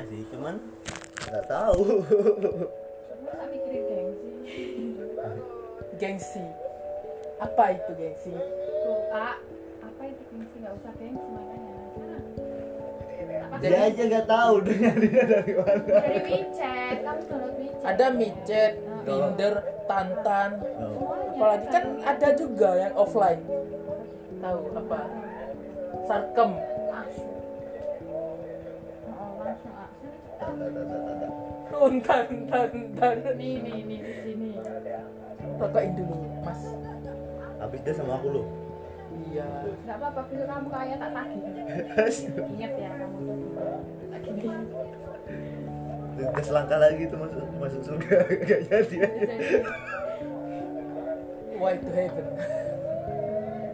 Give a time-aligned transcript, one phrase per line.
[0.00, 0.56] iya sih cuman
[1.28, 1.84] nggak tahu.
[6.00, 6.40] Gengsi?
[6.40, 6.44] gengsi.
[7.36, 8.32] Apa itu gengsi?
[8.32, 9.36] Tuh, A,
[9.84, 10.56] apa itu gengsi?
[10.64, 11.76] Nggak usah gengsi makanya.
[13.44, 15.84] Apa dia aja nggak tahu dengerin dari mana.
[15.84, 17.84] Dari WeChat, kamu download WeChat.
[17.84, 18.72] ada micet
[19.04, 19.54] tinder
[19.84, 20.50] tantan.
[20.80, 21.12] Oh.
[21.36, 23.44] Apalagi kan ada juga yang offline.
[24.40, 25.00] Tahu apa?
[26.08, 26.50] Sarkem
[31.80, 34.50] Untan tantan Nih, nih, nih, di sini.
[35.56, 36.60] rokokin dulu mas
[37.56, 38.46] habis dia sama aku loh
[39.28, 39.48] iya
[39.84, 41.40] Nggak apa-apa, besok kamu kaya tak tagih.
[42.56, 43.36] Ingat ya, kamu tuh
[44.08, 44.48] tagih nih.
[46.20, 48.16] Udah selangkah lagi tuh masuk masuk surga
[48.48, 48.96] gak jadi
[51.56, 52.26] way to heaven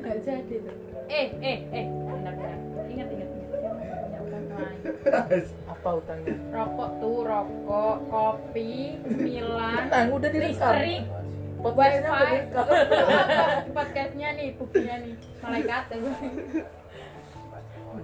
[0.00, 0.74] Nggak jadi tuh.
[1.10, 1.86] Eh, eh, eh.
[2.88, 3.28] Ingat, ingat, ingat.
[5.04, 5.44] Lain.
[5.80, 11.02] Apa utangnya Rokok tuh, rokok, kopi, cemilan, tenang udah direkam listrik,
[11.64, 12.66] podcastnya udah direkam
[13.80, 15.14] Podcastnya nih, buktinya nih.
[15.40, 15.96] Malaikat ya.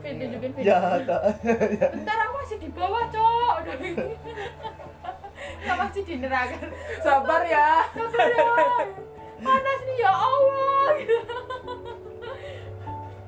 [0.00, 0.64] Vin, tunjukin Vin.
[0.64, 1.20] ya tak
[2.00, 3.56] Bentar aku masih di bawah, Cok.
[5.60, 6.56] Nggak masih di neraka.
[7.04, 8.44] sabar ya Sabar ya.
[9.36, 10.80] Panas nih ya Allah.
[10.96, 11.16] Gitu.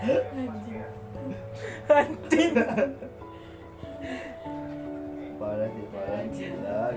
[0.00, 0.80] Anjing.
[1.92, 2.52] anjing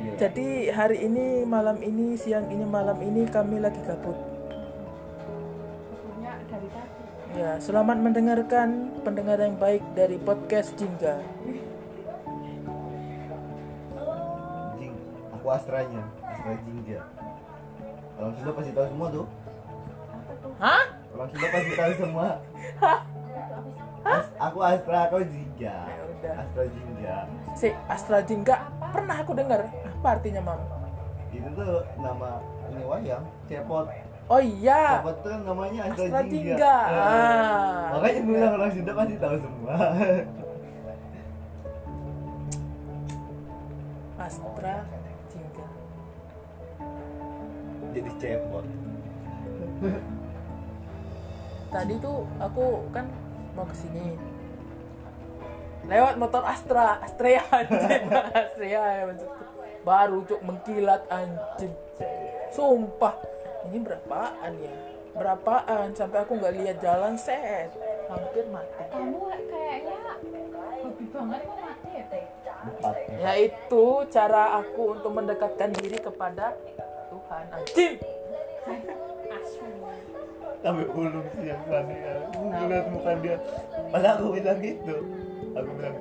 [0.04, 4.16] jadi hari ini malam ini siang ini malam ini kami lagi gabut.
[6.04, 7.40] Punya dari tadi.
[7.40, 11.24] ya selamat mendengarkan pendengar yang baik dari podcast Jingga.
[14.76, 14.94] Jing
[15.32, 17.00] aku astranya astra jingga.
[18.20, 19.28] Orang Sunda pasti tahu semua tuh.
[20.60, 20.84] Hah?
[21.16, 22.28] Orang Sunda pasti tahu semua.
[24.04, 25.78] As- aku astra kau jingga.
[26.20, 27.16] Ya astra jingga.
[27.54, 29.70] Si Astra Jingga pernah aku dengar
[30.04, 30.60] apa artinya mam?
[31.32, 33.88] Itu tuh nama ini wayang cepot
[34.28, 35.00] oh iya.
[35.00, 36.76] Cepot tuh namanya astra, Astra jingga, Jingga.
[36.76, 37.88] Eh, Ah.
[37.96, 39.76] makanya gue bilang orang Sunda pasti tahu semua.
[44.20, 44.76] Astra
[45.32, 45.68] Jingga.
[47.96, 48.66] Jadi cepot
[51.74, 53.08] tadi tuh aku kan
[53.56, 54.20] mau ke sini
[55.84, 57.00] lewat motor Astra.
[57.00, 57.44] Astrea
[58.36, 59.43] Astrea ya maksudku
[59.84, 61.76] baru cuk mengkilat anjing.
[62.52, 63.16] Sumpah.
[63.70, 64.74] Ini berapaan ya?
[65.16, 65.92] Berapaan?
[65.96, 67.72] Sampai aku nggak lihat jalan set.
[68.08, 68.84] Hampir mati.
[68.92, 70.00] Kamu kayaknya
[70.84, 72.26] hobi banget kok mati ya, Teh?
[72.64, 76.56] empat ya itu cara aku untuk mendekatkan diri kepada
[77.12, 77.44] Tuhan.
[77.52, 77.96] Anjing!
[79.34, 79.68] Asu.
[80.64, 83.36] sampai ulung sih yang panik aku ngeliat muka dia.
[83.92, 84.98] Padahal aku bilang gitu.
[85.60, 85.98] Aku bilang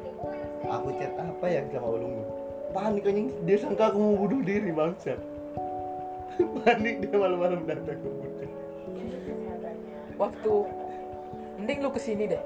[0.70, 2.14] aku chat apa yang sama ulung
[2.72, 3.28] panik anjing.
[3.44, 5.20] Dia sangka aku mau bunuh diri bangsat.
[6.64, 8.50] Panik dia malam-malam datang ke bunuh.
[10.16, 10.52] Waktu
[11.60, 12.42] mending lu ke sini deh.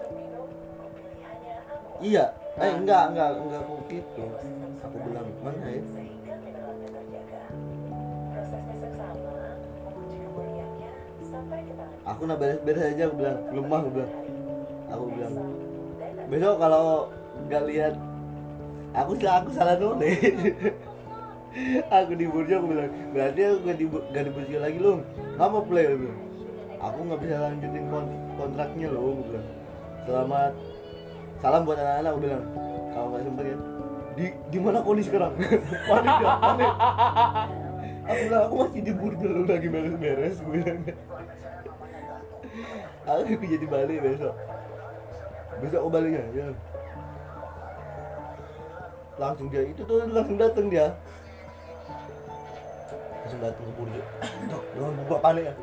[2.03, 2.35] Iya.
[2.57, 4.25] Eh enggak enggak enggak aku gitu.
[4.85, 5.83] Aku bilang mana ya?
[12.07, 14.13] Aku nak beres-beres aja aku bilang lemah aku bilang.
[14.87, 15.35] Aku bilang
[16.27, 17.11] besok kalau
[17.47, 17.95] nggak lihat
[18.97, 20.17] aku salah aku salah nulis.
[21.89, 25.01] Aku di burjo aku bilang berarti aku gak di gak di burjo lagi lu
[25.37, 25.85] nggak mau play?
[25.89, 26.21] Aku bilang
[26.77, 29.47] aku nggak bisa lanjutin kon- kontraknya loh aku bilang
[30.05, 30.53] selamat
[31.41, 32.11] salam buat anak-anak.
[32.13, 32.45] Aku bilang
[32.93, 33.57] kalau nggak sempet ya?
[34.17, 35.33] Di gimana kondisi sekarang?
[35.89, 36.73] Panik dah panik
[38.07, 40.81] aku bilang aku masih di burjo lu lagi beres-beres gue bilang.
[43.07, 44.35] Aku jadi balik besok.
[45.65, 46.53] Besok aku baliknya ya
[49.17, 50.93] langsung dia itu tuh langsung datang dia.
[53.25, 54.03] Langsung datang ke burjo
[54.53, 55.55] Dok, jangan buka panik ya.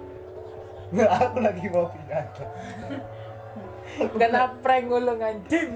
[1.25, 2.45] Aku lagi ngopi aja
[4.17, 5.69] kena prank ngulung anjing.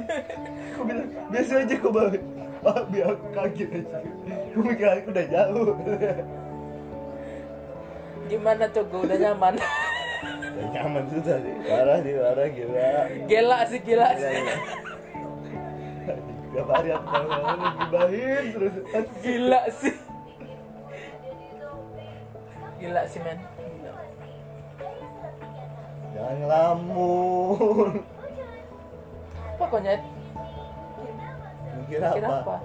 [0.74, 2.24] Aku bilang biasa aja kau balik
[2.66, 3.98] ah biar aku kaget aja.
[4.52, 5.72] Aku mikir aku udah jauh.
[8.28, 9.56] Gimana cogo udah nyaman?
[10.58, 11.54] Udah nyaman susah sih.
[11.70, 12.90] Parah sih parah gila.
[13.30, 13.80] Gila sih.
[13.86, 14.42] Gila sih.
[16.58, 18.76] Tiap hari aku bangun gibahin terus
[19.22, 19.94] gila sih
[22.82, 23.94] gila sih men Gila.
[26.18, 27.92] Jangan ngelamun
[29.62, 30.02] pokoknya
[31.78, 32.26] Mikir kira apa?
[32.42, 32.58] apa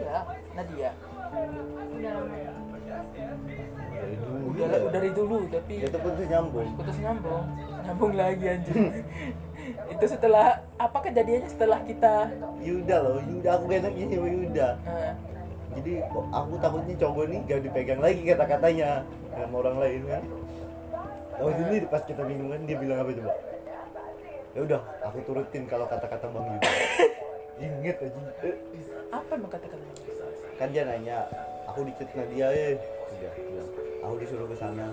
[0.00, 0.18] iya
[0.56, 0.90] Nadia
[1.92, 2.57] Udah lama ya?
[2.88, 4.88] Dari dulu udah, Iya.
[4.90, 6.68] dari dulu tapi itu pun tuh nyambung.
[6.78, 7.44] Putus nyambung.
[7.84, 8.76] Nyambung lagi anjir
[9.92, 12.14] itu setelah apa kejadiannya setelah kita?
[12.64, 13.48] Yuda loh Yuda.
[13.58, 14.68] Aku gak enaknya sama Yuda.
[14.88, 15.12] Eh,
[15.76, 15.92] jadi
[16.32, 18.88] aku takutnya cowok nih gak dipegang lagi kata-katanya
[19.36, 20.22] sama orang lain kan?
[21.38, 23.32] Tahu sendiri pas kita minum kan dia bilang apa coba?
[24.56, 26.70] Ya udah aku turutin kalau kata-kata bang Yuda.
[27.58, 28.20] Inget aja
[29.08, 29.84] apa emang kata-kata
[30.58, 31.26] kan dia nanya
[31.68, 32.74] aku dicet Nadia eh.
[33.20, 33.70] Dia bilang
[34.04, 34.88] aku disuruh ke sana.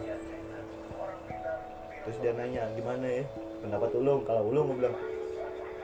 [2.05, 3.23] Terus dia nanya gimana ya
[3.65, 4.95] pendapat ulung kalau ulung gue bilang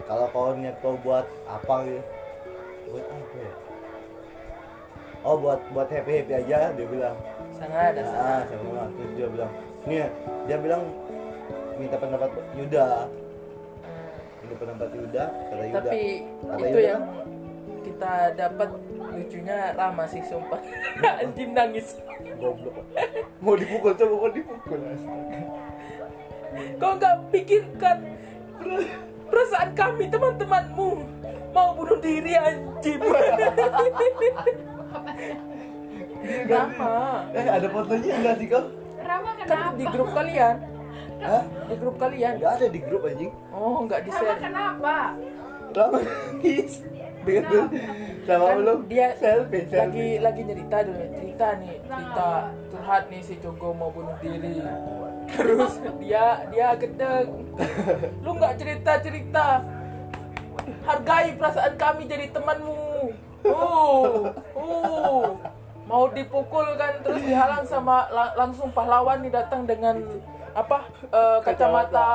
[0.06, 2.02] kalau kau niat kau buat apa ya
[2.92, 3.54] buat apa ya?
[5.22, 7.18] Oh buat buat happy happy aja dia bilang.
[7.58, 8.84] Sana ada sana ah sama.
[8.94, 9.52] Terus dia bilang
[9.90, 10.06] nih
[10.46, 10.82] dia bilang
[11.82, 12.88] minta pendapat Yuda.
[13.82, 14.14] Eh,
[14.46, 15.82] minta pendapat Yuda kata Yuda.
[15.82, 16.08] Tapi
[16.46, 17.04] Kata itu Yuda yang
[18.02, 18.70] kita dapat
[19.14, 20.58] lucunya Rama sih sumpah
[21.22, 22.02] anjing nangis
[22.42, 22.82] goblok
[23.38, 24.82] mau dipukul coba mau dipukul
[26.82, 27.98] kau nggak pikirkan
[28.58, 28.90] per-
[29.30, 31.06] perasaan kami teman-temanmu
[31.54, 32.98] mau bunuh diri anjing
[36.50, 38.66] Rama Eh ada fotonya enggak sih kau?
[38.98, 39.78] Rama kan kenapa?
[39.78, 40.56] di grup kalian
[41.22, 41.44] Hah?
[41.70, 43.30] di grup kalian Enggak ada di grup anjing.
[43.54, 44.96] oh nggak di Rama share kenapa?
[45.70, 46.82] Lama nangis.
[48.22, 48.74] Sama kan lu.
[48.86, 50.18] dia selfie lagi selfie.
[50.22, 52.30] lagi cerita dulu cerita nih cerita
[52.70, 54.62] curhat nih si Jogo mau bunuh diri.
[55.32, 57.28] Terus dia dia gedeng.
[58.26, 59.48] Lu nggak cerita cerita.
[60.86, 63.14] Hargai perasaan kami jadi temanmu.
[63.50, 65.38] Oh oh
[65.90, 70.00] mau dipukul kan terus dihalang sama la- langsung pahlawan nih datang dengan
[70.56, 72.10] apa eh, kacamata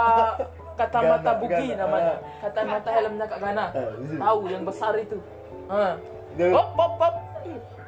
[0.77, 1.77] kacamata Gana, buki Gana.
[1.81, 5.17] namanya kacamata helmnya kak Gana Eh, tahu yang besar itu.
[6.37, 7.15] Dia- Hop, hop, hop.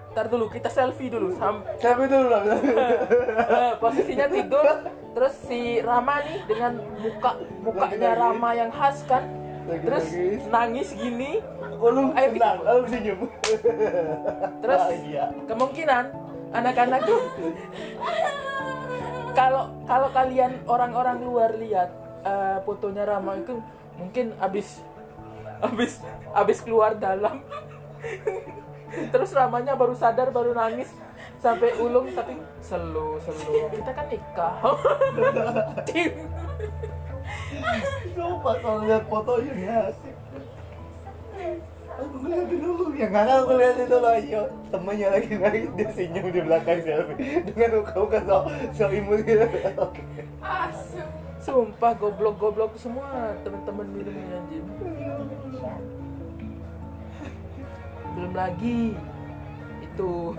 [0.09, 2.41] Ntar dulu kita selfie dulu sam Selfie dulu lah.
[2.49, 4.65] Eh, posisinya tidur
[5.13, 7.31] terus si Rama nih dengan muka
[7.61, 8.09] mukanya.
[8.15, 9.25] Rama yang khas kan
[9.69, 10.05] terus
[10.49, 10.89] nangis.
[10.91, 11.39] gini
[11.79, 13.19] Oh lu Ayo, senang, lu senyum.
[14.65, 14.83] terus
[15.47, 16.05] kemungkinan
[16.51, 17.01] anak-anak
[19.37, 21.93] kalau kalau kalian orang-orang luar lihat
[22.29, 23.57] eh, fotonya Rama itu
[23.97, 24.85] mungkin abis
[25.59, 25.99] abis
[26.37, 27.43] abis keluar dalam
[29.13, 30.93] terus Ramanya baru sadar baru nangis
[31.39, 34.55] sampai ulung tapi selu selu kita kan nikah.
[38.17, 40.18] Sumpah kalau lihat fotonya ya asik.
[42.19, 44.43] Ngeliatin dulu, yang nggak aku ngeliatin dulu ayo.
[44.75, 47.17] Temannya lagi nangis dia senyum di belakang selfie.
[47.47, 48.39] Dengan muka-muka so,
[48.75, 49.47] so imut gitu.
[49.79, 50.03] Oke.
[51.39, 54.67] Sumpah goblok goblok semua teman-teman minumnya anjing.
[58.19, 58.99] Belum lagi.
[59.87, 60.35] Itu.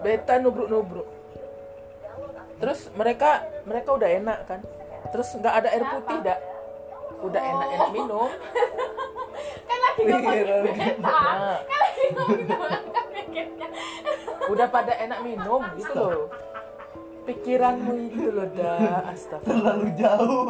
[0.00, 1.08] Beta nubruk nubruk
[2.60, 4.60] terus mereka mereka udah enak kan?
[5.12, 6.40] Terus nggak ada air putih dak?
[7.20, 8.28] Udah enak enak minum
[14.50, 16.26] udah pada enak minum gitu loh.
[17.28, 19.06] Pikiranmu itu loh dah.
[19.12, 19.46] Astagfirullah.
[19.46, 20.48] Terlalu jauh.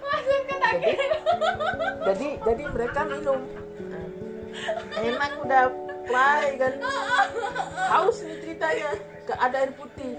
[0.00, 0.96] Masuk ke takir.
[2.06, 3.40] jadi jadi mereka minum.
[4.94, 5.64] Enak udah
[6.06, 6.74] play kan?
[7.90, 8.90] Haus nih ceritanya.
[9.24, 10.14] Gak ada air putih.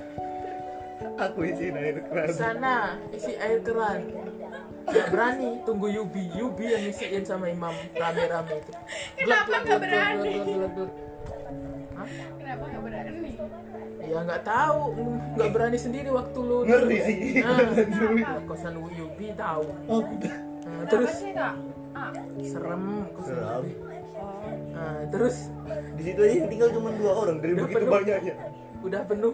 [1.15, 2.27] Aku isi air keran.
[2.36, 4.03] sana isi air keran
[4.96, 8.72] Gak berani tunggu Yubi Yubi yang ngisiin sama Imam rame-rame itu
[9.18, 10.34] Kenapa nggak berani?
[12.38, 13.32] Kenapa nggak berani?
[14.06, 14.80] ya nggak tahu
[15.34, 17.18] nggak berani sendiri waktu lu Ngeri sih.
[17.42, 17.58] nah,
[18.46, 20.02] kosan Yubi tahu Oh,
[20.66, 21.14] Nah, Terus?
[21.92, 22.12] Ah.
[22.40, 23.36] serem kosan.
[23.36, 23.74] Yubi
[24.16, 24.48] Oh.
[24.72, 25.52] nah, terus
[25.94, 27.92] Di situ aja yang tinggal cuma dua orang dari Udah begitu penuh.
[27.92, 28.36] banyaknya.
[28.80, 29.34] udah penuh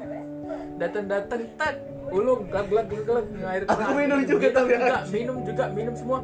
[0.76, 1.74] datang datang tak
[2.12, 5.14] ulung glak glak glak glak air Aku minum juga minum tapi juga anjing.
[5.16, 6.20] minum juga minum semua.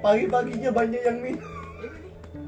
[0.00, 1.48] Pagi-paginya banyak yang minum.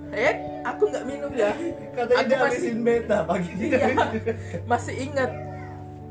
[0.08, 0.34] eh
[0.64, 1.52] aku nggak minum ya.
[1.92, 3.92] Katanya aku masih beta pagi iya
[4.64, 5.30] masih ingat.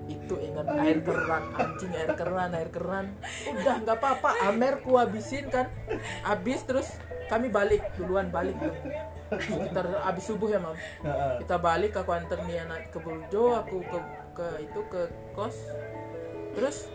[0.07, 3.05] Itu ingat air keran anjing air keran air keran.
[3.49, 5.65] Udah nggak apa-apa Amer ku habisin kan.
[6.21, 6.87] Habis terus
[7.27, 8.55] kami balik duluan balik
[9.27, 10.77] sekitar habis subuh ya mam.
[11.41, 13.97] Kita balik aku antar nih anak ke Burjo aku ke
[14.37, 15.01] ke itu ke
[15.33, 15.57] kos
[16.53, 16.93] terus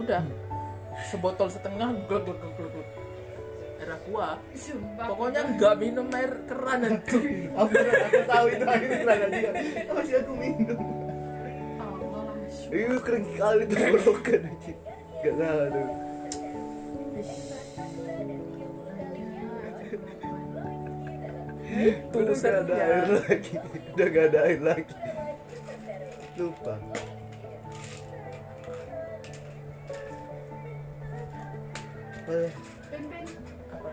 [0.00, 0.24] udah
[1.12, 2.88] sebotol setengah glek glek glek glek
[3.78, 5.06] air aqua Sumpah.
[5.12, 7.18] pokoknya nggak minum air keran itu
[7.60, 9.50] Aku aku tahu itu air keran aja.
[9.92, 10.80] Masih aku minum.
[12.68, 14.72] Iya keren kali bolokan aja.
[15.22, 15.88] Gak salah tuh.
[21.78, 23.52] itu udah gak ada air lagi
[23.94, 24.94] udah gak ada air lagi
[26.38, 26.74] lupa.
[32.28, 32.50] Eh.
[33.74, 33.90] Apa?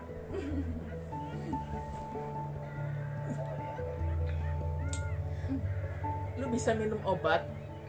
[6.36, 7.42] lu bisa minum obat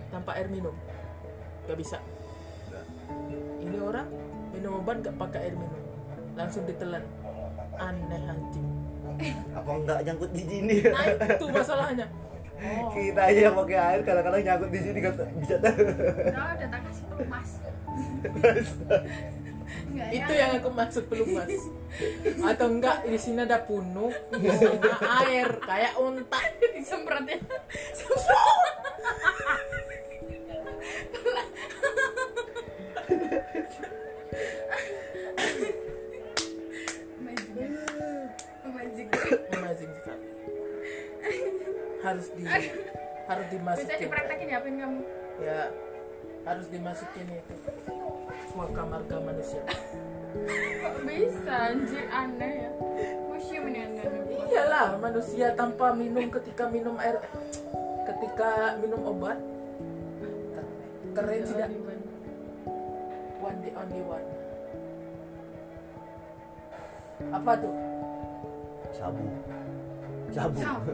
[0.09, 0.73] tanpa air minum?
[1.69, 2.01] Gak bisa?
[3.61, 4.07] Ini orang
[4.55, 5.81] minum obat gak pakai air minum.
[6.33, 7.05] Langsung ditelan.
[7.77, 8.67] Aneh anjing.
[9.53, 10.75] Apa enggak nyangkut di sini?
[10.89, 12.07] Nah itu masalahnya
[12.57, 12.89] oh.
[12.93, 17.49] kita aja yang pakai air kadang-kadang nyangkut di sini kata bisa udah tak kasih pelumas.
[19.87, 20.39] Enggak itu ya.
[20.47, 21.51] yang aku maksud pelumas
[22.39, 24.95] atau enggak di sini ada punuk isinya
[25.25, 26.39] air kayak unta
[26.73, 27.37] disemprot ya.
[37.17, 39.09] Magic.
[39.09, 39.46] Magic.
[42.13, 42.43] Harus di
[43.29, 45.01] harus Bisa dimasukin dipraktekin ya pin kamu.
[45.43, 45.61] ya
[46.47, 47.55] harus dimasukin itu.
[48.55, 49.61] Suaka marga manusia.
[49.67, 52.71] Kok bisa anjir aneh ya.
[53.27, 54.03] Museum ini aneh.
[54.47, 57.19] iyalah manusia tanpa minum ketika minum air
[58.07, 59.37] ketika minum obat
[61.11, 61.69] keren tidak?
[63.47, 63.57] one.
[63.63, 64.27] Day only one.
[67.33, 67.75] Apa tuh?
[68.93, 69.23] Sabu.
[70.31, 70.57] Sabu.
[70.61, 70.93] Sabu.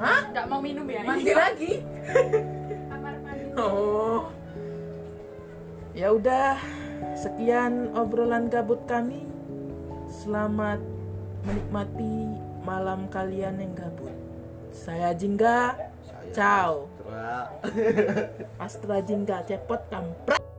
[0.00, 1.02] Hah Nggak mau minum ya?
[1.04, 1.72] mandi lagi
[2.88, 3.44] Kamar mandi.
[3.56, 4.22] oh
[5.92, 6.56] ya udah
[7.18, 9.26] sekian obrolan gabut kami
[10.08, 10.80] selamat
[11.46, 14.12] menikmati malam kalian yang gabut.
[14.70, 15.76] Saya Jingga.
[16.04, 16.74] Saya ciao.
[16.86, 17.34] Astra.
[18.60, 20.49] Astra Jingga cepot kampret